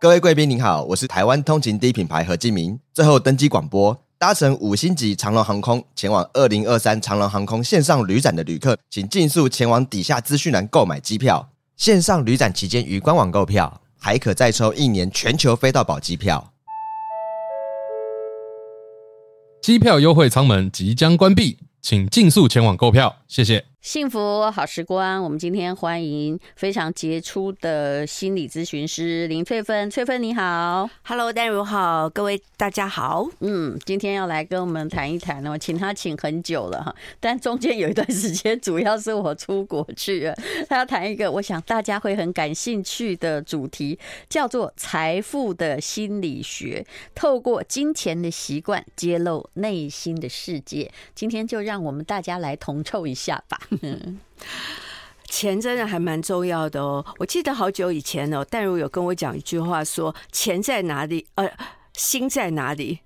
[0.00, 2.80] 各位贵宾您好，我是台湾通勤第一品牌何敬明。
[2.94, 11.50] 最后登机广播，搭乘五星级长荣航空前往二零二三长荣航空线上旅展的旅客，请尽速前往底下资讯栏购买机票。
[11.76, 16.50] 线上旅展期间于官网购票，还可再抽一年全球飞到宝机票。
[19.60, 23.66] 机票优惠舱门即将关闭，请尽速前往购票，谢谢。
[23.80, 29.90] 幸福好时光，我们今天欢迎非常杰出的心理咨询师林翠芬。
[29.90, 33.26] 翠芬你好，Hello，丹如好，各位大家好。
[33.38, 40.36] 嗯，今天要来跟我们谈一谈呢，我请他请很久了哈，但中间有一段时间，主要是我出国去了。
[40.68, 50.92] 他要谈一个我想大家会很感兴趣的主题，叫做财富的心理学，透过金钱的习惯揭露内心的世界。
[51.14, 53.58] 今天就让我们大家来同凑一下吧。
[53.82, 54.18] 嗯，
[55.30, 57.04] 钱真的还蛮重要的哦。
[57.18, 61.50] 我记得好久以前哦，淡如有跟我讲一句话，说钱在哪里，呃，
[61.94, 63.00] 心在哪里。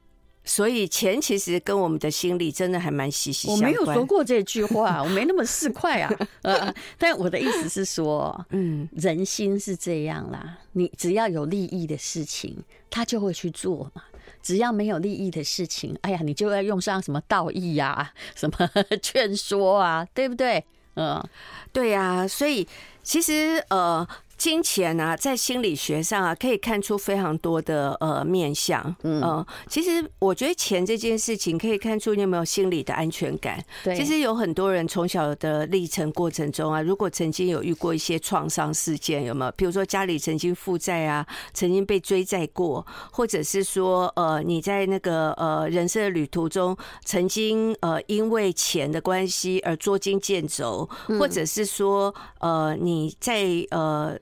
[0.45, 3.73] 所以钱其实跟我们的心理真的还蛮息息相关。
[3.73, 6.13] 我没有说过这句话， 我没那么市侩啊。
[6.43, 10.59] 呃，但我的意思是说，嗯，人心是这样啦。
[10.73, 12.57] 你只要有利益的事情，
[12.91, 14.03] 他就会去做嘛。
[14.43, 18.71] 只要没有利益的事情，哎呀，你就要用上什么道义呀、 什么
[19.01, 20.63] 劝说啊，对不对？
[20.97, 21.23] 嗯，
[21.73, 22.29] 对呀。
[22.29, 22.69] 所以
[23.03, 24.07] 其实呃。
[24.37, 28.95] 金钱啊，在心理学上啊，可以看出非常多的呃面相。
[29.03, 33.65] 嗯，其实我觉得钱这件事情可以看出你有没有心理的安全感。
[33.83, 39.53] 对，其实有很多人从小的历程过程中啊，如果曾经有遇过一些创伤事件，有没有？
[39.53, 50.89] 比如说家里曾经负债啊，曾经被追债过，或者是说呃你在那个呃人生的旅途中，曾经呃因为钱的关系而捉襟见肘，
[51.19, 54.19] 或者是说呃你在呃。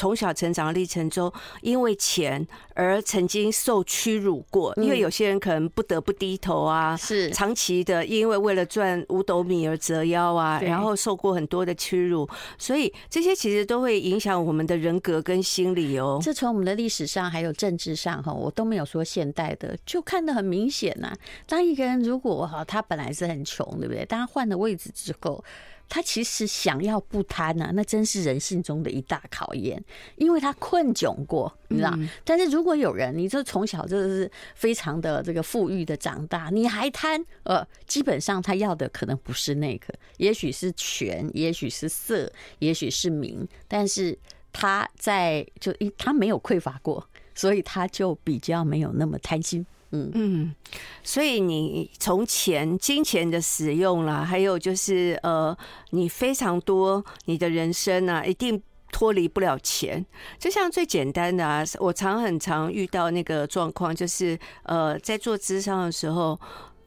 [0.00, 16.18] 从小成长的历程中，因为钱而曾经受屈辱过，因为有些人可能不得不低头啊，是长期的，因为为了赚五斗米而折腰啊，然后受过很多的屈辱，所以这些其实都会影响我们的人格跟心理哦。
[16.22, 21.14] 这从我们的历史上还有政治上哈，我都没有说现代的，就看得很明显呐。
[21.46, 24.02] 当一个人如果哈，他本来是很穷，对不对？
[24.06, 25.44] 当他换了位置之后。
[25.90, 29.84] 他其实想要不贪呐，那真是人性中的一大考验，
[30.16, 31.92] 因为他困窘过，你知道。
[32.24, 44.16] 但是如果有人，你这从小就是非常的这个富裕的长大，你还贪，呃，基本上他要的可能不是那个，也许是权，也许是色，也许是名，但是
[44.52, 49.66] 他在就因他没有匮乏过，所以他就比较没有那么贪心。
[49.92, 50.54] 嗯嗯，
[51.02, 55.56] 所以你从钱、金钱的使用啦，还有就是呃，
[55.90, 58.62] 你非常多你的人生啊，一定
[58.92, 60.06] 脱离不了钱。
[60.38, 66.38] 就像最简单的啊，我常很常遇到那个状况，就是呃，在做咨商的时候，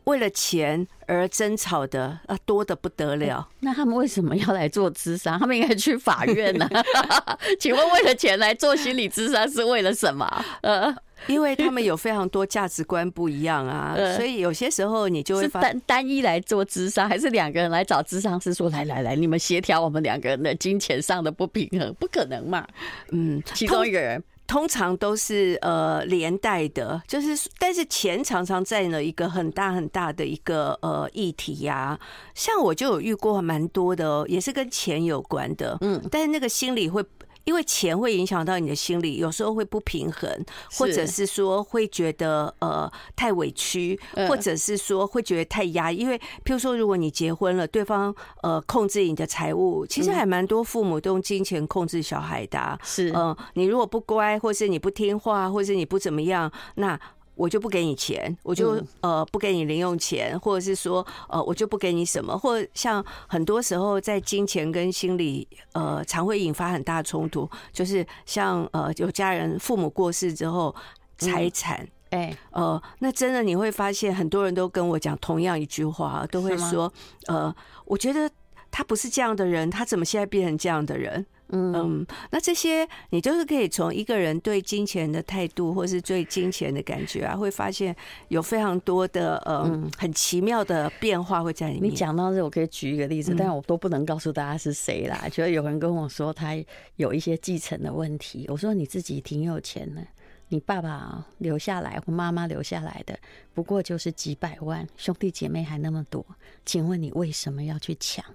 [0.06, 3.50] 为了钱而争吵的啊，多的不得了。
[3.60, 5.38] 那他们为什么要来做咨商？
[5.38, 6.70] 他们应该去法院呢？
[7.60, 10.46] 请问，为了钱来做心理咨商是为了什么？
[10.62, 10.96] 呃。
[11.28, 22.68] 因为他们有非常多价值观不一样啊， 所以有些时候你就会发单单一来做智商，还是两个人来找智商师说，来来来，你们协调我们两个人的金钱上的不平衡，不可能嘛？
[23.12, 32.00] 嗯，其中一个人通常都是呃连带的，就是但是钱常常占了一个很大很大的一个呃议题呀。
[32.36, 37.04] 像我就有遇过蛮多的哦，也是跟钱有关的，嗯，但是那个心理会。
[37.44, 40.30] 因为钱会影响到你的心理，有时候会不平衡，
[40.72, 45.98] 或者是说会觉得呃太委屈，或者是说会觉得太压抑。
[45.98, 52.80] 因为譬如说，如果你结婚了，对方呃控制你的财务，其实还蛮多父母都用金钱控制小孩的啊。
[52.84, 57.00] 是，嗯，你如果不乖，或是你不听话，或是你不怎么样，那。
[57.36, 70.74] 我就不给你钱，我就呃不给你零用钱，或者是说呃我就不给你什么，或像很多时候在金钱跟心理呃常会引发很大冲突，就是像呃有家人父母过世之后
[71.18, 72.38] 财产，哎。
[72.52, 76.92] 呃那真的你会发现很多人都跟我讲同样一句话，都会说
[77.28, 77.54] 呃
[77.86, 78.30] 我觉得
[78.70, 81.26] 他不是这样的人，他怎么现在变成这样的人？
[81.56, 87.96] 嗯，那这些你就是可以从一个人对金钱的态度，或是对金钱的感觉啊，会发现
[88.30, 91.92] 有非常多的嗯很奇妙的变化会在里面。
[91.92, 95.30] 你讲到这，我可以举一个例子，但我都不能告诉大家是谁啦。
[95.30, 96.56] 觉得有人跟我说他
[96.96, 100.02] 有一些继承的问题，我说你自己挺有钱的，
[100.48, 103.16] 你爸爸留下来或妈妈留下来的
[103.54, 106.26] 不过就是几百万，兄弟姐妹还那么多，
[106.66, 108.26] 请问你为什么要去抢？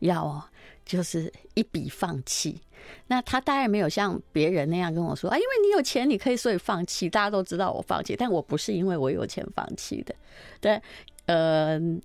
[0.00, 0.48] 要。
[0.86, 2.60] 就是一笔放弃，
[3.06, 7.08] 那他当然没有像别人那样跟我说啊，因为你有钱，你可以所以放弃。
[7.08, 10.14] 大家都知道我放弃，但我不是因为我有钱放弃的。
[10.60, 10.78] 对，
[11.24, 11.98] 嗯，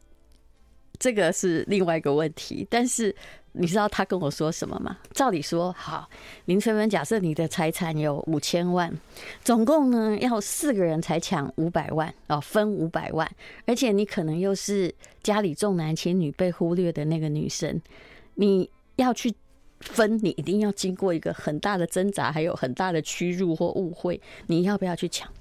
[0.99, 2.67] 这个是另外一个问题。
[2.69, 3.15] 但是
[3.53, 4.97] 你知道他跟我说什么吗？
[5.13, 6.07] 照理说，好，
[6.45, 8.93] 林翠芬，假设你的财产有五千万，
[9.43, 13.29] 总共呢要四个人才抢五百万哦，分五百万，
[13.65, 14.93] 而且你可能又是
[15.23, 17.81] 家里重男轻女被忽略的那个女生，
[18.35, 19.33] 你要去。
[19.81, 25.31] 分你一定要经过一个很大的挣扎，还有很大的屈辱或误会，你要不要去抢？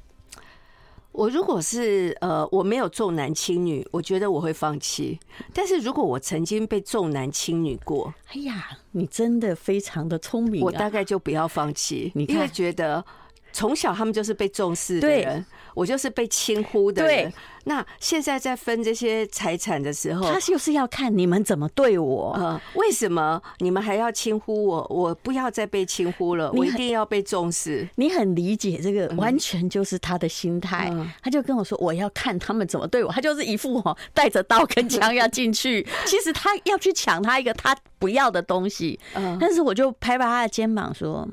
[1.19, 5.19] 我如果是呃，我没有重男轻女，我觉得我会放弃。
[5.53, 12.13] 但是如果我曾经被重男轻女过，哎呀，你真的非常的聪明啊，我大概就不要放弃。
[12.15, 13.05] 因为觉得。
[13.51, 15.45] 从小他们就是被重视的人，
[15.79, 17.33] 我就是被轻忽的人。
[17.65, 22.33] 那现在在分这些财产的时候，他就是要看你们怎么对我。
[22.35, 24.87] 呃，为什么你们还要轻忽我？
[24.91, 27.89] 我不要再被轻忽了，我一定要被重视。
[27.97, 30.91] 你很理解这个，完全就是他的心态。
[31.23, 35.87] 他就跟我说：“我要看他们怎么对我。”他就是一副哦，带着刀跟枪要进去。
[36.07, 38.99] 其实他要去抢他一个他不要的东西。
[39.15, 41.29] 嗯但是我就拍拍他的肩膀说。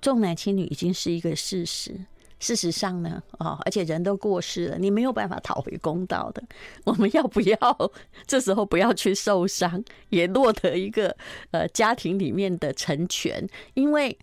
[0.00, 1.94] 重男轻女已经是一个事实。
[2.42, 6.42] 事实上呢，哦，而且人都过世了，你没有办法讨回公道的。
[6.82, 7.92] 我们要不要
[8.26, 9.80] 这时候不要去受伤，
[10.10, 11.16] 也落得一个
[11.52, 13.48] 呃家庭里面的成全？
[13.74, 14.18] 因为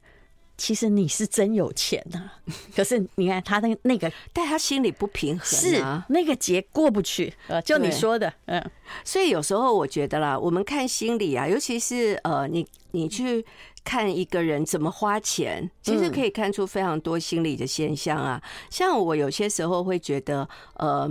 [0.58, 2.30] 其实你是真有钱呐，
[2.76, 7.34] 可是你看他那那个，但他心里不平衡，是那个结过不去。
[7.48, 8.62] 呃，就你说的，嗯，
[9.06, 13.46] 所以有时候我觉得啦，我们看心理啊，尤其是呃，你你去。
[13.84, 18.42] 看一个人怎么花钱，其实可以看出非常多心理的现象啊。
[18.70, 21.10] 像我有些时候会觉得，呃，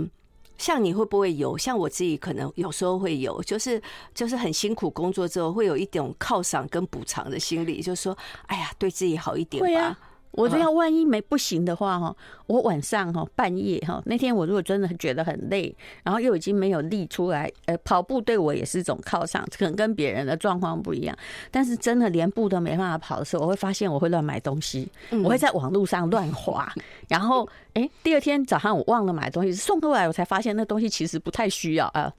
[0.57, 1.57] 像你会不会有？
[1.57, 3.81] 像我自己可能有时候会有，就是
[4.13, 8.17] 就是很辛苦工作之后，会有一种犒赏跟补偿的心理，就是说，
[8.47, 9.97] 哎呀，对自己好一点吧。
[10.31, 12.15] 我这样万一没不行的话哈，
[12.45, 21.17] 我晚上哈半夜哈那天我如果真的觉得很累，然后又已经没有力出来，呃，跑步对我也是一种犒赏，可能跟别人的状况不一样。
[21.49, 24.87] 但是真的连步都没办法跑的时候，我会发现我会乱买东西，
[25.23, 26.71] 我会在网络上乱滑，
[27.09, 32.13] 然后哎，第二天早上我忘了买东西，送过来我才发现那东西其实不太需要啊，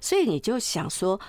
[0.00, 1.20] 所以你就想说。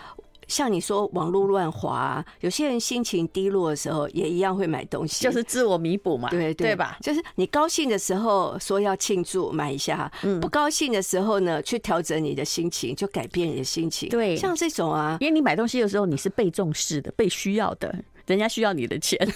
[0.52, 6.98] 像你说网络乱滑，有些人心情低落的时候也一样会买东西，就是自我弥补嘛，对对吧？
[7.02, 10.12] 就是你高兴的时候说要庆祝买一下，
[10.42, 14.10] 不高兴的时候呢，去调整你的心情，就改变你的心情。
[14.10, 17.96] 对，像这种啊，因为你买东西的时候你是被重视的、被需要的，
[18.28, 19.18] 人家需要你的钱。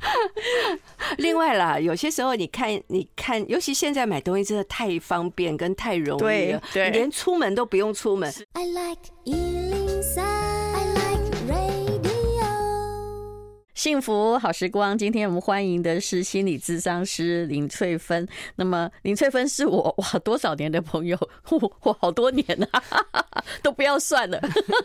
[1.18, 8.32] 另外啦，有些时候你看，你看，尤其现在买东西真的太方便跟太容易了，对，连出门都不用出门。
[8.54, 9.02] I like
[10.02, 10.49] 散
[13.74, 18.26] 幸福好时光，今天我们欢迎的是心理咨商师林翠芬。
[18.56, 21.16] 那么林翠芬是我哇多少年的朋友，
[21.50, 22.82] 我我好多年啊，
[23.62, 24.40] 都不要算了。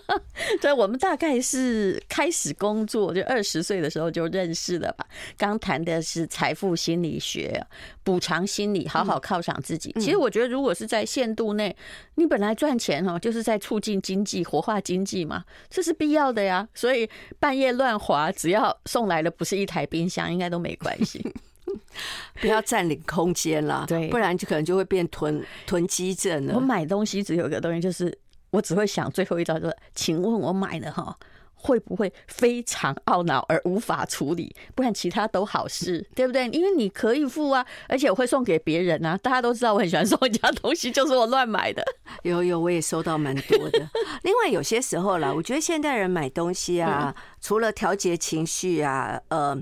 [0.61, 5.05] 所以我们大概是开始工作就二十岁的时候就认识了吧。
[5.37, 7.65] 刚谈的是财富心理学、
[8.03, 9.91] 补偿心理，好好犒赏自己。
[9.99, 11.75] 其实我觉得，如果是在限度内，
[12.15, 16.67] 你本来赚钱哦，就是在促进经济、活化经济嘛，这是必要的呀。
[16.73, 17.09] 所以
[17.39, 21.25] 半夜乱滑，只要送来的不是一台冰箱，应该都没关系。
[22.39, 26.55] 不要占领空间啦，对，不然就可能就会变囤囤积症了。
[26.55, 28.15] 我买东西只有一个东西，就是
[28.51, 31.17] 我只会想最后一招，就是请问我买的哈
[31.65, 34.55] 会不会非常懊恼而无法处理？
[34.75, 36.47] 不然其他都好事， 对不对？
[36.49, 39.17] 因为你可以付啊，而且我会送给别人啊。
[39.17, 41.83] 大家都知道我很喜欢送人家东西，就是我乱买的。
[42.21, 43.89] 有有，我也收到蛮多的。
[44.21, 49.57] 另外有些时候啦，我觉得现代人买东西啊，除了调节情绪啊，呃。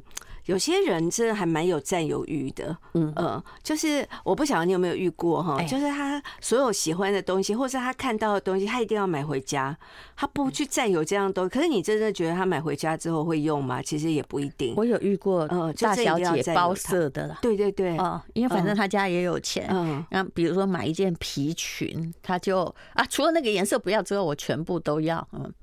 [0.45, 3.11] 有些人真的还蛮有占有欲的，嗯。
[3.15, 9.77] 呃，就是我不晓得你有没有遇过哈，就是他所有喜欢的东西，或是他看到的东西，他一定要买回家，
[10.15, 11.49] 他不去占有这样东西。
[11.49, 13.81] 可是你真的觉得他买回家之后会用吗？
[13.81, 14.73] 其实也不一定。
[14.75, 25.53] 我有遇过，呃，大小姐包色的啦，对对对，哦，因为反正他家也有钱，嗯，那比如说买一件皮裙，他就啊，除了那个颜色不要之外，我全部都要，嗯，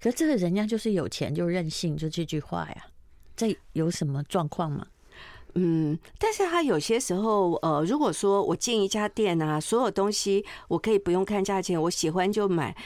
[0.00, 2.76] 可是这个人家就是有钱就任性，就这句话呀。
[3.36, 4.86] 这有什么状况吗？
[5.54, 12.76] 嗯，但是他有些时候，呃，如果说我进一家店啊，所有东西我可以不用看价钱，我喜欢就买。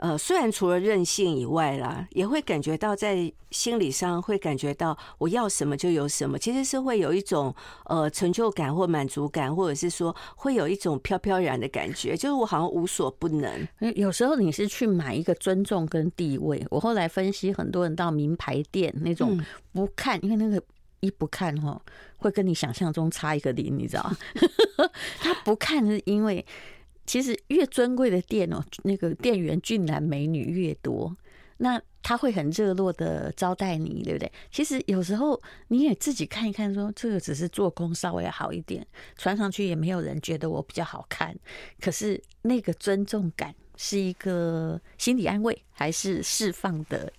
[0.00, 7.54] 呃，虽然除了任性以外啦，也会感觉到在心理上会感觉到我要什么就有什么，其实是会有一种
[7.84, 13.68] 呃成就感或满足感，或者是说会有一种飘飘然的感觉，就是我好像无所不能。
[13.94, 19.38] 有时候你是去买一个尊重跟地位，我后来分析，很多人到名牌店那种
[19.74, 20.62] 不看，因为那个
[21.00, 21.78] 一不看哈，
[22.16, 24.16] 会跟你想象中差一个零，你知道吗？
[25.20, 26.46] 他不看是因为。
[27.10, 31.12] 其实越尊贵的店哦，那个店员俊男美女越多，
[31.56, 34.30] 那他会很热络的招待你，对不对？
[34.52, 38.86] 其实有时候你也自己看一看，说这个只是做工稍微好一点，
[39.16, 41.36] 穿上去也没有人觉得我比较好看，
[41.80, 47.12] 可是那个尊重感是一个心理安慰，还是释放的？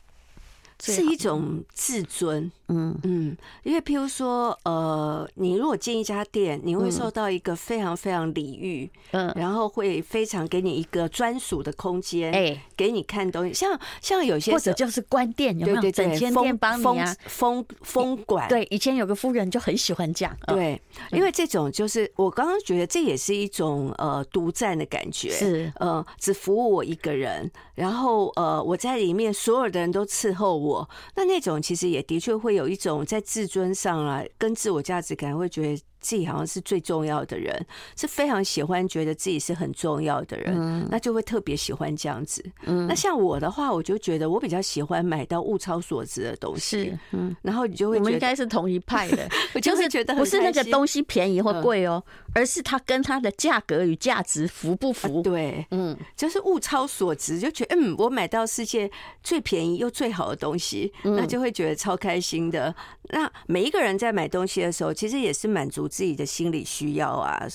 [0.82, 15.92] 是一种自尊，嗯嗯，因为譬如说，呃，你如果进一家店，你会受到一个非常非常礼遇，嗯，然后会非常给你一个专属的空间，哎，给你看东西，像像有些或者就是关店，有没有？
[15.92, 18.48] 整间店帮你啊，封封管。
[18.48, 30.71] 对，以前有个夫人就很喜欢讲，对，因为这种就是我刚刚觉得这也是一种呃独占的感觉，是呃只服务我一个人，然后呃我在里面所有的人都伺候我。
[31.16, 35.84] 那那种其实也的确会有一种在自尊上啊，跟自我价值感，会觉得。
[36.02, 37.66] 自己好像是最重要的人，
[37.96, 42.44] 是非常喜欢觉得自己是很重要的人，嗯、那就会特别喜欢这样子。
[42.66, 46.98] 嗯、那像我的话，我就觉得我比较喜欢买到物超所值的东西。
[47.12, 55.20] 嗯，然后你就会我们应该是同一派的， 我就是觉得不是那个东西便宜或贵哦，嗯、而是它跟它的价格与价值符不符？
[55.20, 58.90] 啊、对，嗯，就是物超所值，就觉得嗯，我买到世界
[59.22, 62.74] 最便宜又最好的东西，那就会觉得超开心的。
[63.14, 67.46] 那每一个人在买东西的时候，其实也是满足自己的心理需要啊。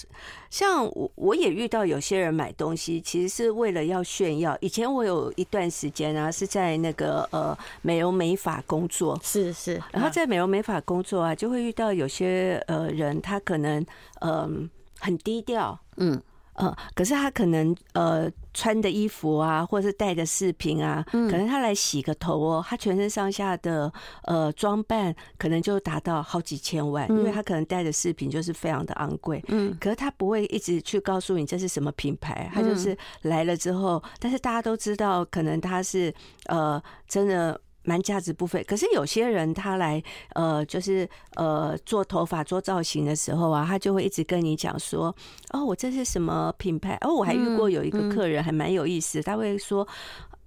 [0.51, 4.57] 像我，我也遇到有些人买东西，其实是为了要炫耀。
[4.61, 9.83] 以前我有一段时间啊，是在那个呃美容美发工作，是是。
[9.91, 13.81] 然后在美容美发工作啊，就会遇到有些呃人，他可能
[14.21, 14.51] 嗯、呃、
[15.01, 16.21] 很低调，嗯。
[16.59, 29.45] 呃，可是他可能呃穿的衣服啊，或者是戴的饰品啊，可能他来洗个头哦，他全身上下的呃装扮可能就达到好几千万，因为他可能戴的饰品就是非常的昂贵。
[29.49, 36.13] 嗯，可是他不会一直去告诉你这是什么品牌，他就是来了之后，但是大家都知道，可能他是
[36.47, 37.61] 呃真的。
[37.87, 40.03] 蛮价值不菲，可是有些人他来
[40.35, 45.15] 呃，就是呃做头发做造型的时候啊，他就会一直跟你讲说，
[45.53, 46.99] 哦，我这是什么品牌？
[47.01, 49.87] 哦，我还遇过有一个客人还蛮有意思，他会说，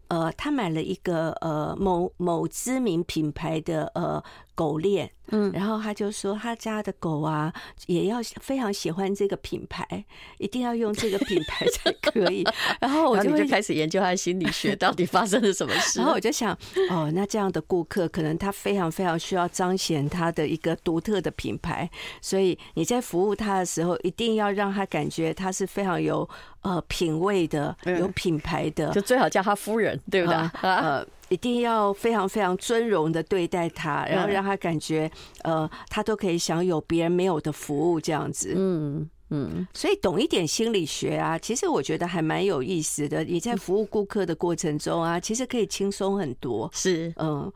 [0.10, 4.22] 呃，他买了一个呃某某知名品牌的呃。
[4.59, 7.53] 狗链，嗯，然后他就说他家的狗啊，
[7.87, 10.03] 也要非常喜欢这个品牌，
[10.37, 12.45] 一定要用这个品牌才可以。
[12.81, 15.99] 然后我就就开始研究他的心理学，到底发生了什么事。
[16.03, 16.51] 然后我就想，
[16.89, 21.89] 哦，那这样的顾客可能他非常非常需要彰显他的一个独特的品牌，
[22.21, 26.29] 所以你在服务他的时候，一定要让他感觉他是非常有
[26.63, 30.35] 呃品味的，有品牌的，就最好叫他夫人，对不对？
[30.63, 31.07] 呃。
[31.29, 35.09] 一定要非常非常尊荣的对待他，然后让他感觉，
[35.43, 38.53] 呃，他都可以享有别人没有的服务，这样子。
[38.55, 43.24] 嗯嗯，所以懂一点心理学啊，其实我觉得还蛮有意思的。
[43.24, 46.69] 你在服务顾客的过程中啊，其实可以轻松很多。
[46.74, 47.51] 是，嗯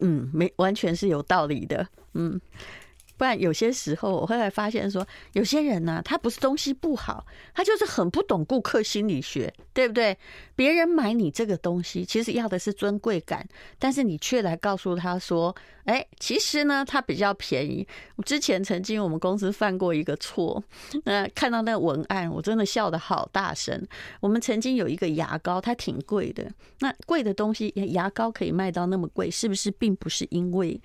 [0.00, 1.86] 嗯，没完全是有道理的。
[2.14, 2.40] 嗯。
[3.16, 10.16] 不然有些时候，我后来发现说，有些人呢，他不是东西不好，他就是很不懂顾客心理学，对不对？
[10.54, 13.46] 别人买你这个东西，其实要的是尊贵感，
[13.78, 15.54] 但是你却来告诉他说，
[15.84, 17.86] 哎，其实呢，它比较便宜。
[18.16, 20.62] 我之前曾经我们公司犯过一个错，
[21.04, 23.86] 那看到那文案，我真的笑得好大声。
[24.20, 30.80] 我们曾经有一个牙膏，它挺贵的，那贵的东西，牙膏可以卖到那么贵，是不是并不是因为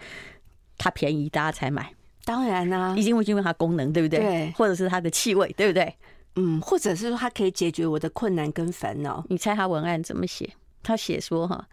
[0.77, 1.93] 它便宜大家才买？
[2.23, 4.19] 当然啦，已经会因为它功能，对不对？
[4.19, 5.93] 对，或者是它的气味，对不对？
[6.35, 9.23] 嗯，或者是说它可以解决我的困难跟烦恼。
[9.29, 10.49] 你猜他文案怎么写？
[10.83, 11.67] 他写说哈，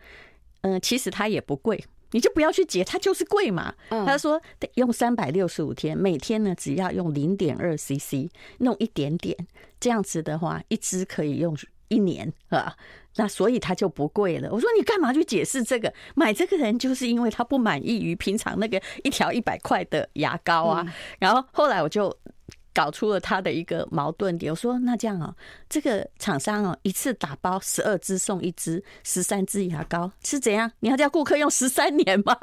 [0.62, 3.75] 嗯，其实它也不贵，你就不要去解，它就是贵嘛。
[3.88, 4.40] 他说
[4.75, 8.28] 用三百六十五天，每天呢只要用零点二 CC，
[8.59, 9.37] 弄一点点，
[9.78, 11.57] 这样子的话，一支可以用
[11.88, 12.75] 一年啊。
[13.16, 14.49] 那所以它就不贵了。
[14.52, 15.92] 我说你干嘛去解释这个？
[16.14, 20.87] 买这个人就是因为他不满意于平常那个一条一百块的牙膏啊。
[21.18, 22.16] 然后后来我就
[22.73, 24.52] 搞出了他的一个矛盾点。
[24.52, 25.35] 我说那这样啊，
[25.68, 30.71] 这个厂商哦，一次打包十二支送一支，十三支牙膏是怎样？
[30.78, 32.38] 你要叫顾客用十三年吗？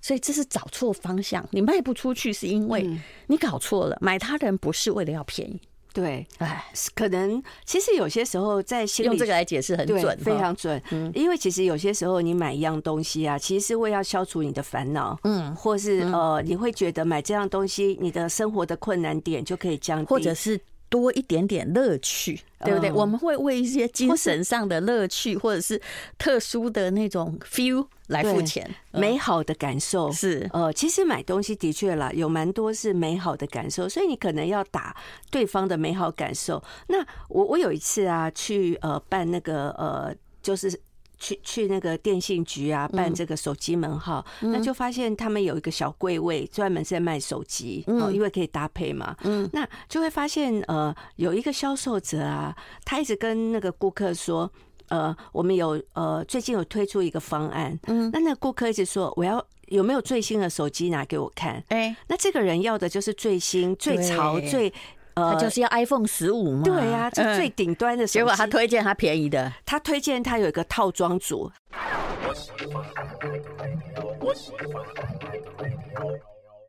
[0.00, 1.46] 所以这是找错方向。
[1.52, 2.98] 你卖不出去是因为
[3.28, 3.96] 你搞错了。
[4.00, 5.60] 买他人不是为了要便宜。
[5.96, 6.62] 对，哎，
[6.94, 10.80] 可能其实有些时候在心里用这个来解释很准，非常准。
[10.90, 20.60] 嗯，因为其实有些时候你买一样东西啊，其实是为要消除你的烦恼，嗯，或是呃，你会觉得买这样东西，你的生活的困难点就可以降低，或者是。
[20.88, 22.92] 多一点点乐趣，对不对？
[22.92, 25.80] 我们会为一些精神上的乐趣，或者是
[26.16, 30.48] 特殊的那种 feel 来付钱，美好的感受是。
[30.52, 34.96] 呃，其实买东西的确啦，有蛮多是美好的感受，所以你可能要打
[35.30, 36.62] 对方的美好感受。
[36.88, 40.80] 那我我有一次啊，去呃办那个呃，就是。
[41.18, 52.54] 去去那个电信局啊，办这个手机门号，嗯、那就发现他们有一个小柜位，专门是在卖手机，嗯，因为可以搭配嘛，嗯，那就会发现呃，有一个销售者啊，
[52.84, 54.50] 他一直跟那个顾客说，
[54.88, 64.72] 呃，我们有呃最近有推出一个方案，嗯，那那个顾客一直说，我要有没有最新的手机拿给我看，哎，那这个人要的就是最新、最潮、最。
[65.16, 66.62] 他就是要 iPhone 十五嘛？
[66.62, 68.18] 对呀，就最顶端的手机。
[68.18, 71.50] 结果他推荐他便宜的，他推荐他有一个套装组。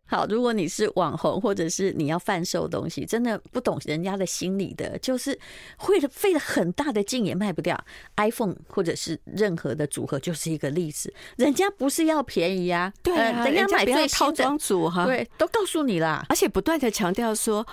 [0.09, 5.37] 好，如果你是网红，或者是你要贩售东西，真的不懂人家的心理的，就是
[5.75, 7.77] 会费了很大的劲也卖不掉。
[8.15, 17.67] iPhone 或者是任何的组合就是一个例子，人家不是要便宜啊，对啊，人家买最套装组哈，对，都告诉你啦，而且不断的强调说。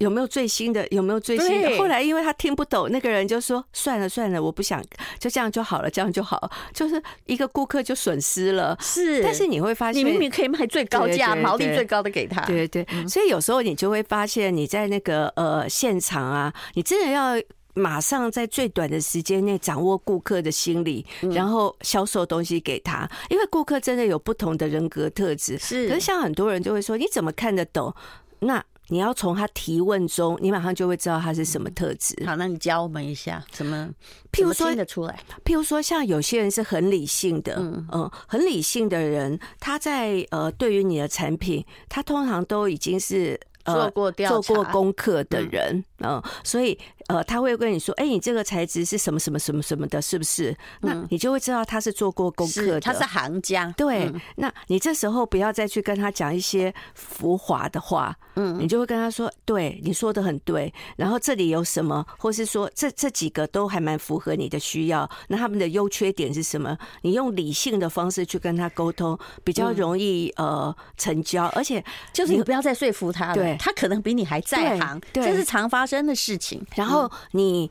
[0.00, 0.86] 有没有最新的？
[0.88, 1.78] 有没有最新的？
[1.78, 4.82] 后来因为他听不懂，那个人就说：“算了算了，我不想，
[5.18, 8.74] 就这样就好了，这样就好。”就是一个顾客就损失了。
[8.80, 12.40] 是，但是你会发现，你明明可以卖最高价、毛利最高的给他。
[12.46, 17.34] 对对对，所以有时候你就会发现，你在那个呃现场啊，你真的要
[17.74, 23.06] 马上在最短的时间内掌握顾客的心理，然后销售东西给他。
[23.28, 25.58] 因为顾客真的有不同的人格特质。
[25.58, 27.94] 是，可是像很多人就会说：“你怎么看得懂？”
[28.40, 32.14] 那你要从他提问中，你马上就会知道他是什么特质。
[32.26, 33.88] 好，那你教我们一下，怎么
[34.30, 35.18] 譬如说听得出来？
[35.44, 46.78] 譬如说，像有些人是很理性的，嗯嗯，很理性的人，他在呃，对于你的产品，他通常都已经是呃做过调查、做过功课的人，嗯，所以。
[47.10, 50.56] 呃，他会跟你说，哎、欸，你这个材质是什么什么什么什么的，是不是？
[50.80, 53.74] 那你就会知道他是做过功课的，他是行家。
[53.76, 60.72] 对，嗯、那你这时候不要再去跟他讲一些浮华的话，嗯，你就会跟他说，对，你说的很对。
[60.94, 65.10] 然后这里有什么，或是说这这几个都还蛮符合你的需要。
[65.26, 66.78] 那他们的优缺点是什么？
[67.02, 71.46] 你用理性的方式去跟他沟通，比较容易、嗯、呃成交。
[71.56, 76.64] 而且就是你不要再说服他了，对，他可能比你还在行，对，这是常发生的事情。
[76.76, 76.99] 然后。
[77.32, 77.70] 你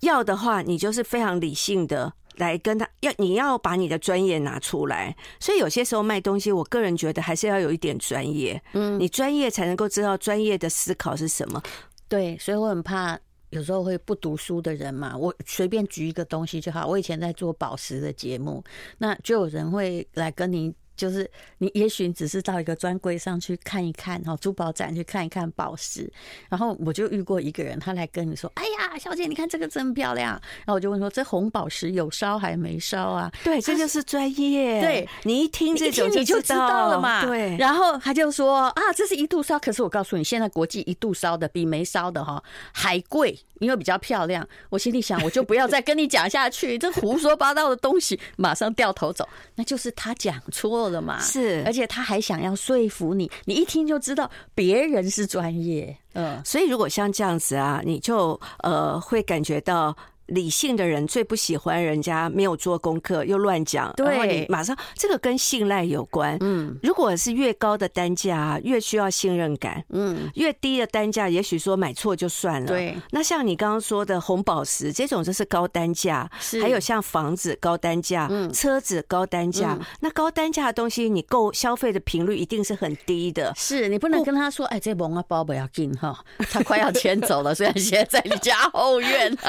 [0.00, 5.16] 要的话，你就是非常理性的来跟他要，你要把你的专业拿出来。
[5.40, 8.62] 所以有些时候卖东西，我个人觉得还是要有一点专业。
[8.74, 11.62] 嗯，你专业才能够知道专业的思考是什么。
[12.08, 13.18] 对，所以我很怕
[13.50, 15.16] 有时候会不读书的人嘛。
[15.16, 16.86] 我随便举一个东西就好。
[16.86, 18.62] 我以前在做宝石的节目，
[18.98, 20.74] 那就有人会来跟你。
[20.96, 26.10] 就是你也许只是到一个专柜上去看一看，然后珠宝展去看一看宝石，
[26.48, 30.32] 然后我就遇过一个人，他来跟你说：“哎呀，小姐，你看这个真漂亮。”
[30.64, 34.80] 然后我就问说：“这红宝石有烧还没烧啊？”对，这就是专业。
[34.80, 37.24] 对，你一听这种你就知道了嘛。
[37.24, 49.28] 对，然后他就说：“啊，这是一度烧，可是我告诉你，现在国际一度烧的比没烧的哈还贵，因为比较漂亮。”我心里想，我就不要再跟你讲下去， 这胡说八道的东西，马上掉头走。
[49.54, 51.20] 那就是他讲错了嘛？
[51.20, 59.96] 是，而且他还想要说服你，你一听就知道别人是专业，嗯，所以如果像这样子啊，你就呃会感觉到。
[60.26, 66.36] 理性的人最不喜欢人家没有做功课又乱讲，对，然后你马上这个跟信赖有关。
[66.40, 69.84] 嗯，如果是越高的单价，越需要信任感。
[69.90, 72.66] 嗯，越低的单价，也许说买错就算了。
[72.66, 76.30] 对，那像你刚刚说的红宝石这种，就是高单价。
[76.40, 79.78] 是，还有像房子高单价，嗯，车子高单价。
[80.00, 83.52] 那高单价的东西，你购消费的频率一定是很低的。
[83.56, 89.36] 是你不能跟他说，哎，这蒙啊包不要紧哈，他快要迁走了， 虽然现在在你家后院。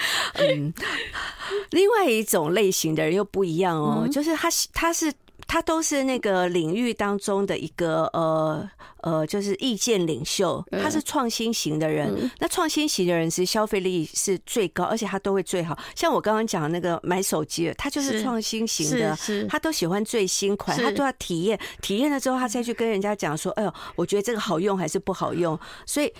[0.35, 0.73] 嗯，
[1.71, 5.11] 另外一种类型的人又不一样哦，就是他，他是
[5.47, 8.69] 他都是那个领域当中的一个呃
[9.01, 12.31] 呃，就是意见领袖，他是创新型的人。
[12.39, 15.77] 那创新型的人是消费力是最高，而且他都会最好。
[15.95, 19.17] 像我刚刚讲的那个买手机，他就是创新型的，
[19.49, 26.13] 他都喜欢最新款，他都要体验，体验了之后他再去跟人家讲说，哎呦，我觉得这个好用还是不好用，所以。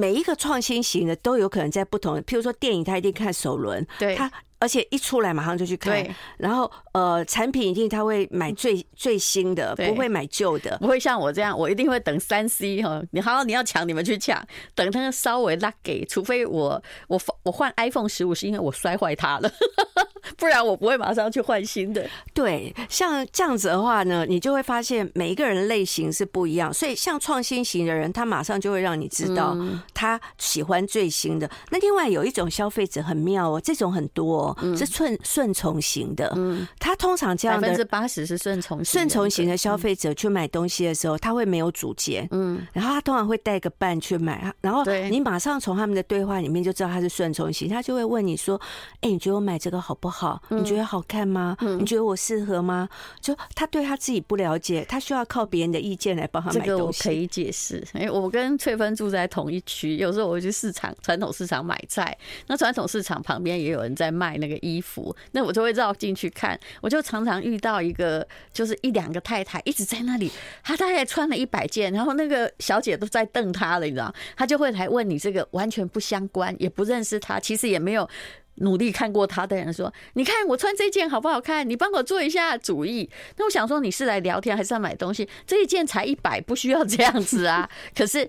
[0.00, 13.02] 每一个创新型的都有可能在不同的，譬如说电影，他一定看首轮，对，他而且一出来马上就去看，然后呃，产品一定他会买最最新的，不会买旧的，不会像我这样，我一定会等三 C 哈。
[13.10, 14.40] 你好，你要抢你们去抢，
[14.74, 19.50] 等它稍微拉给，除非我我我换 iPhone 十五是因为我摔坏它了，
[20.36, 22.06] 不然我不会马上去换新的。
[22.34, 29.56] 对，像这样子的话呢，你就会发现每一个人类型是不一样，所以像创新型的人，他马上就会让你知道
[29.94, 31.50] 他喜欢最新的。
[31.70, 34.49] 那另外有一种消费者很妙哦，这种很多。
[34.76, 48.60] 是顺顺从型的，嗯，他通常这样的百分之八十是顺从顺从型的消费者去买东西的时候，他会没有主见，嗯，然后他通常会带个伴去买，然后你马上从他们的对话里面就知道他是顺从型，他就会问你说
[49.02, 50.42] ：“哎，你觉得我买这个好不好？
[50.48, 51.56] 你觉得好看吗？
[51.78, 52.88] 你觉得我适合吗？”
[53.20, 56.66] 就他对他自己不了解，他需要靠别人的意见来帮他买东西。
[56.66, 64.30] 这个我可以解释，哎，我跟翠芬住在同一区，有时候我会去市场传统市场买菜，那传统市场旁边也有人在卖。
[64.40, 70.30] 那个衣服，那我就会绕进去看，我就常常遇到一个，就是一两个太太一直在那里，
[70.64, 78.08] 她大概穿了一百件，然后那个小姐都在瞪她了，你知道，她就会来问你这个完全不相关，也不认识她，其实也没有
[78.56, 81.68] 努力看过她的人说，你看我穿这件好不好看？
[81.68, 83.08] 你帮我做一下主意。
[83.36, 85.28] 那我想说，你是来聊天还是要买东西？
[85.46, 87.68] 这一件才一百，不需要这样子啊。
[87.96, 88.28] 可是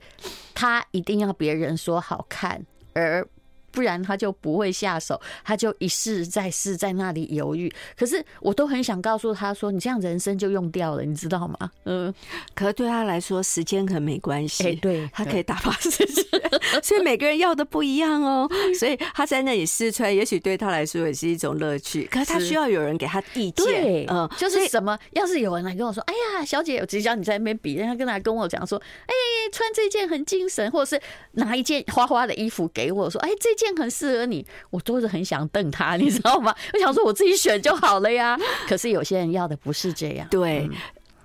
[0.54, 3.28] 她一定要别人说好看，而。
[3.72, 7.72] 不然他就不会下手，他就一试再试，在那里犹豫。
[7.98, 12.14] 可是我都很想告诉他说：“你这样人生就用掉了，你知道吗？”嗯，
[12.54, 14.68] 可是对他来说，时间可能没关系。
[14.68, 16.26] 哎，对，他可以打发时间。
[16.84, 18.50] 所以每个人要的不一样哦。
[18.78, 22.04] 所以他在那里试穿，也许对他来说也是一种乐趣。
[22.12, 23.66] 可是他需要有人给他意见。
[23.66, 24.98] 对，嗯，就是什么？
[25.14, 29.14] 要是有人来跟我说：“哎呀，小姐，我只叫你在那边比。”让他跟他跟我讲说：“哎，
[29.52, 31.02] 穿这件很精神。”或者是
[31.34, 36.54] 拿一件花花的衣服给我说：“哎，这。”件很适合你，我都是很想瞪他，你知道吗？
[36.74, 38.38] 我想说我自己选就好了呀。
[38.68, 40.28] 可是有些人要的不是这样。
[40.30, 40.70] 对，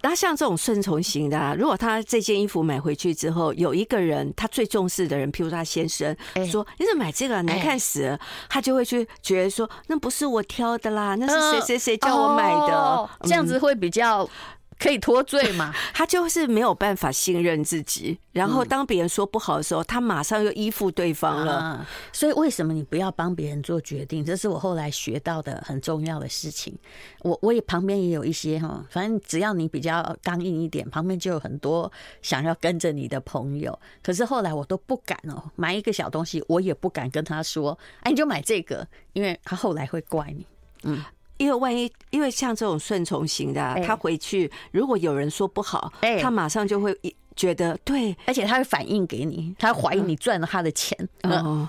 [0.03, 6.15] 那像这种顺从型的，啊，如果他这件衣服买回去之后，有一个人他最重视的人，譬如他先生
[6.49, 14.29] 说：“你怎么买这个难看死了。”他就会去觉得说：“那不是我挑的啦，那是谁谁谁叫我买的。”这样子会比较。
[14.79, 15.73] 可以脱罪嘛？
[15.95, 21.87] 他就是没有办法信任自己，然后当别人说不好的时候，他马上又依附对方了。
[22.13, 24.25] 所以为什么你不要帮别人做决定？
[24.25, 26.77] 这是我后来学到的很重要的事情。
[27.23, 31.91] 我我也旁边也有一些哈，反正只要你比较刚硬一点，旁边就有很多
[32.23, 33.77] 想要跟着你的朋友。
[34.03, 40.47] 可是后来我都不敢哦，买一个小东西我也不敢跟他说，哎，你就买这个，因为他后来会怪你。
[40.83, 41.03] 嗯。
[41.39, 46.97] 因为万一，因为像这种顺从型的，他回去如果有人说不好，他马上就会
[47.35, 50.97] 觉得对，而且他会反应给你，他怀疑你赚了他的钱。
[51.23, 51.69] 嗯，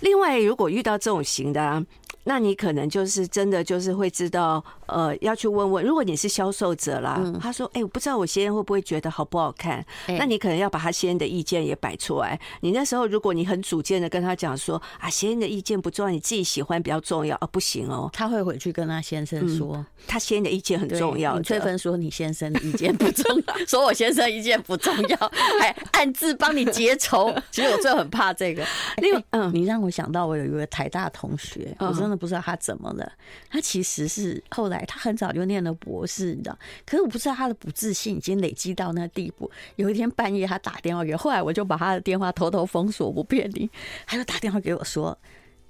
[0.00, 1.84] 另外，如果遇到这种型的。
[2.28, 5.82] 那你可能就是真的就是会知道，呃，要去问问。
[5.82, 9.82] 如果你是销售者啦，他说：“哎，我不知道我先生会不会觉得好不好看。”
[10.18, 12.38] 那你可能要把他先生的意见也摆出来。
[12.60, 21.40] 你那时候如果你很主见的跟他讲说：“啊，先生的意见不重要，你自己喜欢比较重要。”啊，不行哦，他会回去跟他先生说，他先生的意见很重要。
[21.40, 25.16] 翠芬说你先生的意见不重要， 说我先生意见不重要，
[25.60, 27.34] 还暗自帮你结仇。
[27.50, 28.62] 其实我最很怕这个。
[29.00, 32.17] 另外，嗯，你让我想到我有一个台大同学，我真的。
[32.18, 33.10] 不知道他怎么了，
[33.48, 36.58] 他其实是后来他很早就念了博士，你知道？
[36.84, 39.50] 可是我不知道他的不自信已经累积到那地步。
[39.76, 43.70] 有一天半夜他打电话给我，后来我就把他的电话偷偷封锁，不骗你。
[44.06, 45.16] 他就打电话给我说：“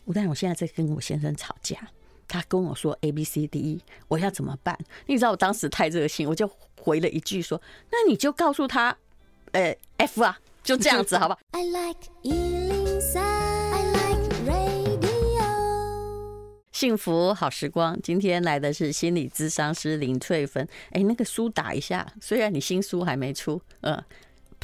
[0.07, 1.77] 吴丹，我现在在跟我先生吵架，
[2.27, 7.61] 他跟我说 A B C D E，我要怎么办？”你知道我当时太热心，我就回了一句说
[7.93, 8.97] ：“那你就告诉他，
[9.53, 12.01] 呃，F 啊，就这样子，好吧。” I like
[16.79, 20.65] 幸福好时光，今天来的是心理咨商师林翠芬。
[20.93, 24.01] 哎，那个书打一下，虽然你新书还没出，嗯，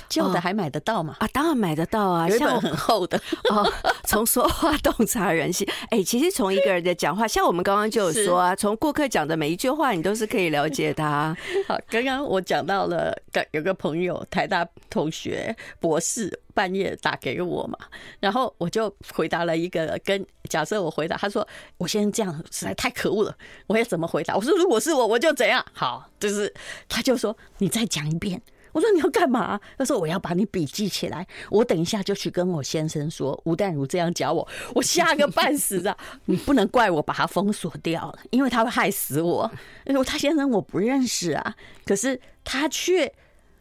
[0.08, 1.16] 旧的还买得到吗？
[1.20, 3.72] 啊，当然买得到啊， 有一本很厚的 哦。
[4.04, 11.36] 从说话洞察人心， 哎，其实从一个人的讲话，像我们刚刚就有说啊，从顾客讲的每一句话，你都是可以了解他。
[11.66, 13.16] 好，刚刚我讲到了，
[13.52, 16.40] 有个朋友，台大同学，博士。
[16.54, 17.76] 半夜打给我嘛，
[18.20, 21.44] 然后我就回答了一个跟假设我回答，他说
[21.78, 24.36] 我现在这样实在太可恶了，我要怎么回答？
[24.36, 25.66] 我说如果是我，我就怎样？
[25.72, 26.54] 好，就是
[26.88, 28.40] 他就说你再讲一遍。
[28.74, 29.58] 我说你要干嘛？
[29.78, 35.96] 他说我要把你笔记起来，我等一下就去跟我先生说吴淡如这样教我，我吓个半死啊！
[36.26, 39.50] 你不能怪我把他封锁掉了，因为他会害死我。
[40.04, 41.56] 他先生我不认识啊，
[41.86, 43.10] 可是他却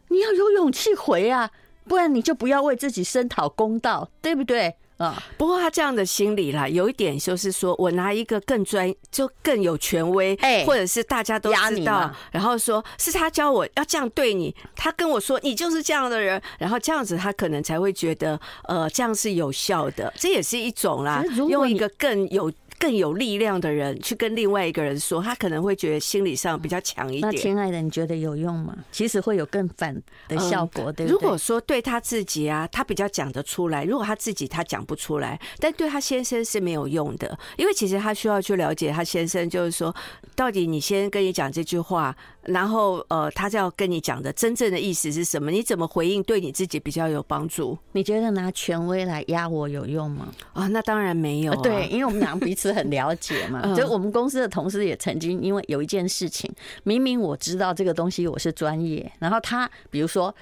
[0.08, 1.50] 你要有勇气回啊。
[1.86, 4.74] 不然你就不要为自己声讨公道，对不对？
[4.96, 5.22] 啊。
[5.36, 22.52] 不过他这样的心理啦，有一点就是说我拿一个更专，就更有权威，哎，或者是大家都知道，然后说是他教我要这样对你，他跟我说你就是这样的人，然后这样子他可能才会觉得呃这样是有效的，这也是一种啦，用一个更有。
[22.84, 27.32] 更有力量的人去跟另外一个人说，他可能会觉得心理上比较强一点。
[27.32, 28.76] 那亲爱的，你觉得有用吗？
[28.92, 29.94] 其实会有更反
[30.28, 31.12] 的效果，对不对？
[31.12, 39.96] 如果说对他自己啊，他比较讲得出来；如果他自己他讲不出来，但对他先生是没有用的，因为其实他需要去了解他先生，就是说，
[40.36, 42.14] 到底你先跟你讲这句话。
[42.46, 45.50] 然后，呃，他就要跟你讲的真正的意思是什么？
[45.50, 47.76] 你怎么回应对你自己比较有帮助？
[47.92, 50.28] 你觉得拿权威来压我有用吗？
[50.52, 51.60] 啊，那当然没有啊。
[51.62, 53.62] 对，因为我们两个彼此很了解嘛。
[53.74, 56.52] 就我们公司的同事也曾经因为有一件事情，
[56.82, 60.34] 明明我知道这个东西我是专业，然后他比如说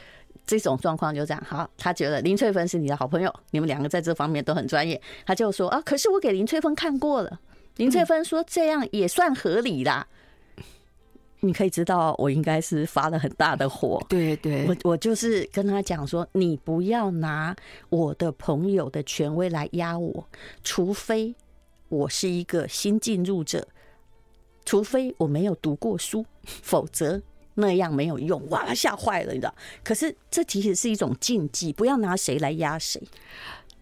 [0.44, 7.38] 这种状况就这样，好，他觉得林翠芬是你的好朋友，你们两个在这方面都很专业，他就说啊，可是我给林翠芬看过了，
[7.76, 10.06] 林翠芬说这样也算合理啦。
[11.44, 14.00] 你可以知道，我应该是发了很大的火。
[14.08, 17.54] 对对，我我就是跟他讲说，你不要拿
[17.88, 20.24] 我的朋友的权威来压我，
[20.62, 21.34] 除非
[21.88, 23.66] 我是一个新进入者，
[24.64, 27.20] 除非我没有读过书， 否则
[27.54, 28.48] 那样没有用。
[28.48, 29.52] 哇，他吓坏了，你知道？
[29.82, 33.02] 可是这其实是一种禁忌，不要拿谁来压谁。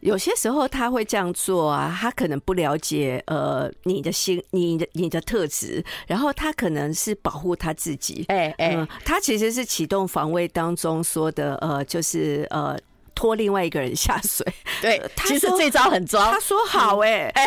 [0.01, 12.79] 有些时候他会这样做啊，他可能不了解呃你的心，你的你的特质，然后他可能是保护他自己，哎哎，他其实是启动防卫当中说的呃，就是呃。
[13.21, 14.47] 拖另外一个人下水，
[14.81, 16.33] 对，其实这招很糟。
[16.33, 17.45] 他说好，哎 哎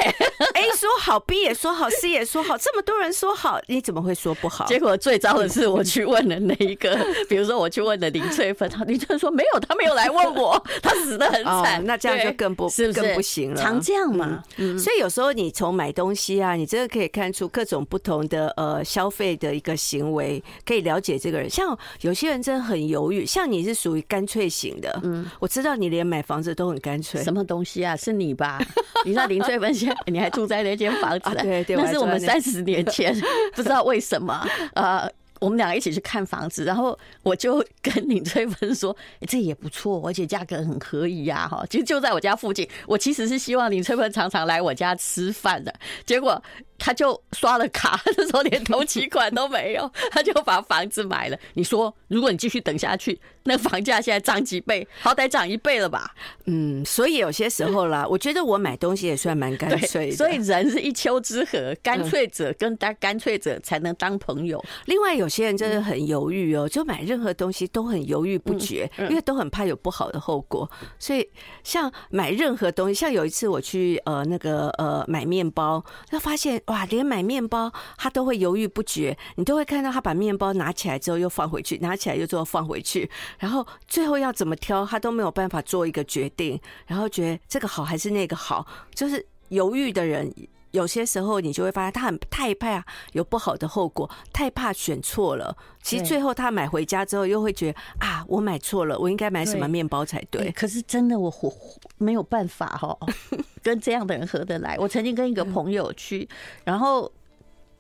[0.53, 4.67] ，A 说好，B 也说好，C 也说好，这么多人说好，你怎么会说不好？
[4.67, 6.95] 结果最糟的是我去问了那一个，
[7.27, 11.83] 比如说我去问了林翠芬，林翠芬说没有，他没有来问我，他死的很惨。
[11.83, 13.59] 那这样就更不是更不行了。
[13.59, 14.43] 常这样嘛，
[14.77, 21.49] 所以有时候你从买东西啊，你真的可以看出各种不同的呃消费的一个行为，可以了解这个人。
[21.49, 25.62] 像有些人真的很犹豫，像你是属于干脆型的，嗯，我知道。
[25.63, 27.95] 知道你连买房子都很干脆，什么东西啊？
[27.97, 28.61] 是你吧？
[29.05, 31.29] 你知道林翠芬现 你还住在那间房子？
[31.41, 33.15] 对对，那是我们三十年前，
[33.55, 34.45] 不知道为什么
[34.75, 35.09] 呃。
[35.39, 38.95] 我们两个一起去看房子，然后我就跟林翠芬说
[39.27, 42.65] ：“这也不错，而且价格很可以呀！”哈，其实就在我家附近。
[42.87, 45.73] 我其实是希望林翠芬常常来我家吃饭的，
[46.05, 46.41] 结果
[46.85, 51.37] 他就刷了卡， 那时候连头期款都没有， 他就把房子买了。
[51.55, 54.87] 你说，如果你继续等下去，那房价现在涨几倍？
[55.01, 56.13] 好歹涨一倍了吧？
[56.45, 60.15] 嗯，所以有些时候啦，我觉得我买东西也算蛮干脆的。
[60.15, 64.63] 所以人是一丘之貉，干脆者跟干干脆者才能当朋友。
[64.85, 65.23] 另外有。
[65.23, 70.69] 有些人真的很犹豫哦，就买任何东西都很犹豫不决，因为都很怕有不好的后果。
[70.99, 71.25] 所以
[71.63, 79.15] 像买任何东西，像有一次我去呃那个呃买面包，那发现哇，连买面包他都会犹豫不决。
[79.35, 83.07] 你都会看到他把面包拿起来之后又放回去，拿起来又之后放回去，
[83.37, 90.33] 然后最后要怎么挑，他都没有办法做一个决定，然后觉得这个好还是那个好，就是犹豫的人。
[90.73, 95.55] 有些时候你就会发现他很太怕有不好的后果，太怕选错了。
[95.83, 100.51] 其实最后他买回家之后又会觉得啊，我买错了，我应该买什么面包才对。
[100.51, 101.53] 可是真的我我
[101.99, 102.97] 没有办法哈，
[103.61, 104.75] 跟这样的人合得来。
[104.79, 106.27] 我曾经跟一个朋友去，
[106.63, 107.11] 然后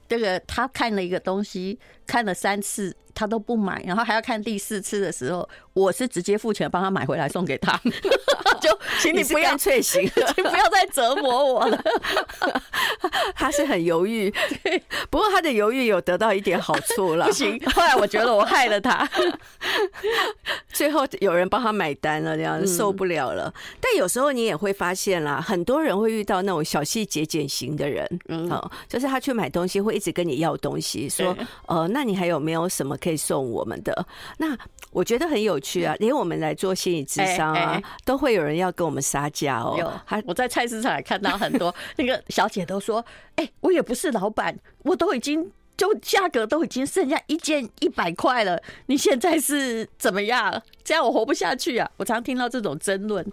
[0.07, 7.79] 这个他看了一个东西，看了三次他都不买，然后还要看第四次的时候，我是直接付钱帮他买回来送给他。
[8.61, 8.69] 就
[9.01, 10.01] 请你不要脆行，
[10.35, 11.83] 请不要再折磨我了。
[13.35, 14.33] 他是很犹豫，
[15.09, 17.25] 不过他的犹豫有得到一点好处了。
[17.25, 19.09] 不行，后来我觉得我害了他，
[20.71, 23.53] 最后有人帮他买单了，这样受不了了。
[23.81, 28.49] 但有时候你也会发现啦，很多人会遇到那种小细节减型的人，嗯，
[28.87, 34.05] 就是他去买东西会一直跟你要东西，说呃，那你还有没有什么可以送我们的？
[34.37, 34.57] 那
[34.91, 38.53] 我觉得很有趣啊，连我们来做心理咨商啊，都会有人。
[38.53, 39.75] 要跟我们撒娇哦！
[39.79, 43.03] 有，还我在菜市场也看到很多那个小姐都说
[43.35, 50.61] ：“哎，我也不是老板，我都已经就价格都已经剩下一件一百块了，你现在是怎么样？
[50.83, 53.25] 这样我活不下去啊！”我常听到这种争论，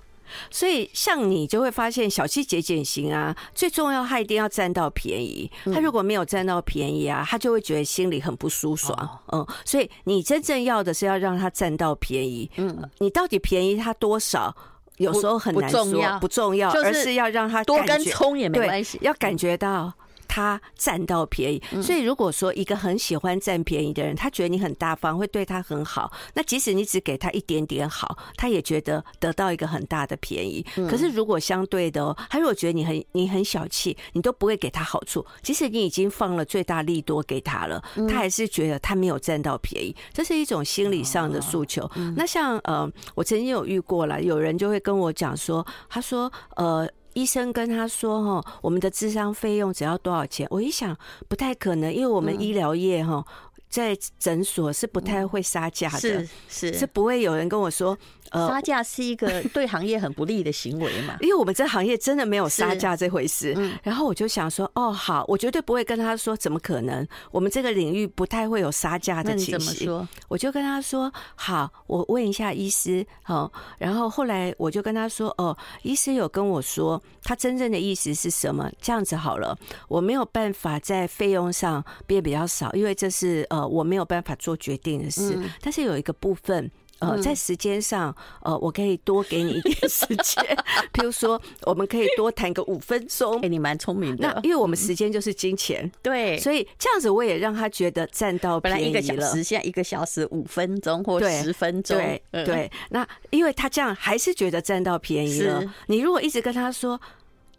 [0.50, 5.50] 所以像你就会发现小七节俭型啊，最重要他一定要占到便宜。
[5.72, 9.20] 他如果没有占到便宜啊，他就会觉得心里很不舒爽。
[9.32, 12.50] 嗯，所以你真正要的是要让他占到便宜。
[12.56, 14.54] 嗯，你到底便宜他多少？
[14.96, 19.90] 有时候很难说，不重要，而是要让他多跟葱也没关系，要感觉到
[20.30, 21.60] 他占到便宜。
[21.82, 30.64] 所以如果说一个很喜欢占便宜的人，他觉得你很大方，会对他很好，那即使你只给他一点点好，他也觉得得到一个很大的便宜。
[30.88, 39.94] 可是如果相对的，他如果觉得你很你很小气，你都不会给他好处，即使你已经放了最大利多给他了，他还是觉得他没有占到便宜。
[40.12, 41.90] 这是一种心理上的诉求。
[42.16, 46.88] 那像呃，我曾经有遇过了，有人就会跟我讲说，他说呃。
[47.14, 50.96] 医生跟他说：“哈，我们的智商费用只要多少钱？”我一想，
[51.28, 53.24] 不太可能，因为我们医疗业哈，
[53.68, 57.96] 在诊所是不太会杀价的，是是，是不会有人跟我说。
[58.30, 61.16] 呃，杀价是一个 对行业很不利的行为嘛？
[61.20, 63.54] 因为我们这行业真的没有杀价这回事。
[63.56, 67.06] 嗯，然后我就想说，哦，好，我绝对不会跟他说，怎么可能？
[67.30, 70.08] 我们这个领域不太会有杀价的情形。
[70.28, 73.06] 我就跟他说，好，我问一下医师。
[73.22, 78.70] 好，然后后来我就跟他说，哦，医师有跟我说，他真正的意思是什么？
[78.80, 79.56] 这样子好了，
[79.88, 85.38] 我没有办法在费用上变比较少，因为这是呃我没有办法做决定的事。
[85.60, 86.70] 但是有一个部分。
[87.00, 90.44] 呃，在时间上，呃，我可以多给你一点时间，
[90.92, 93.40] 比如说，我们可以多谈个五分钟。
[93.40, 94.28] 哎，你蛮聪明的。
[94.28, 98.82] 那因为我们时间就是金钱，对，所以这样子我也让他觉得占到便宜了。
[98.82, 102.70] 本来一个小时，现在一个小时五分钟或十分钟，对对。
[102.90, 105.62] 那因为他这样还是觉得占到便宜了。
[105.86, 107.00] 你如果一直跟他说，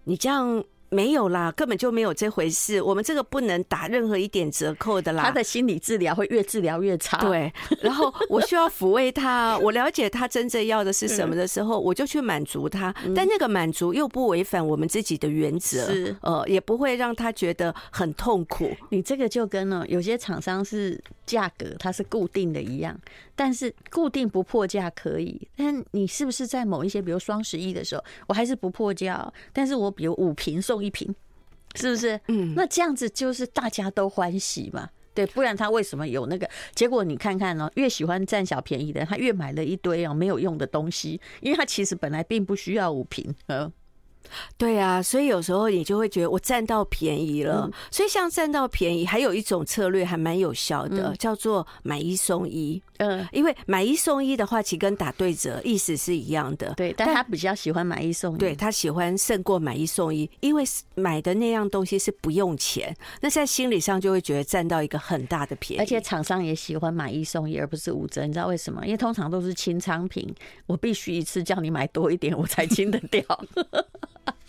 [0.06, 0.63] 你这样。
[0.93, 2.82] 没有啦，根本就没有这回事。
[2.82, 5.23] 我们这个不能打任何一点折扣的啦。
[5.23, 7.17] 他的心理治疗会越治疗越差。
[7.19, 7.51] 对，
[7.82, 12.93] 然后我需要抚慰他， 我了解他真正要的是什么的时候，我就去满足他。
[13.15, 18.69] 但那个满足又不违反我们自己的原则，是呃，也不会让他觉得很痛苦。
[18.89, 22.99] 你这个就跟呢，有些厂商是价格它是固定的一样，
[23.34, 25.47] 但是固定不破价可以。
[25.56, 30.81] 但你是不是在某一些，比如双十一的时候，我还是不破价，但是我比如五瓶送。
[30.82, 31.13] 一瓶，
[31.76, 32.20] 是不是？
[32.28, 37.04] 嗯，那这样子就是大家都欢喜嘛，对，不然他为什么有那个结果？
[37.04, 43.72] 你看看哦，越喜欢占小便宜的，他越买了一堆哦没有用的东西，因为他其实本来并不需要五瓶，嗯。
[44.56, 47.63] 对啊，所以有时候你就会觉得我占到便宜了。
[47.65, 52.82] 嗯、所以像占到便宜，还有一种策略还蛮有效的，嗯、叫做买一送一。
[53.01, 56.71] 嗯，因为买一送一的话，其实跟打对折意思是一样的。
[56.75, 58.37] 对，但他比较喜欢买一送一。
[58.37, 65.81] 对，他喜欢胜过买一送一，因为买的那样东西是不用钱，那在心理上就会觉得占到一个很大的便宜。
[65.81, 68.25] 而且厂商也喜欢买一送一，而不是五折。
[68.27, 68.85] 你知道为什么？
[68.85, 70.31] 因为通常都是清仓品，
[70.67, 73.23] 我必须一次叫你买多一点，我才清得掉。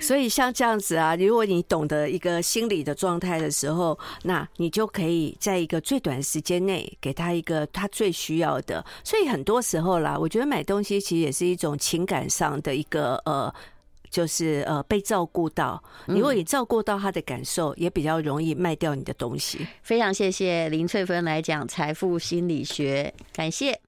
[0.00, 8.84] 所以像这样子啊，如果你懂得一个心理的状态的时候，那你就可以在一个最短时间内给他一个他最需要的。
[9.02, 13.52] 所以很多时候啦，我觉得买东西其实也是一种情感上的一个呃，
[14.10, 15.82] 就是呃被照顾到。
[16.06, 19.66] 如果你照顾到他的感受，也比较容易卖掉你的东西。
[19.82, 23.80] 非常谢谢林翠芬来讲财富心理学，感谢。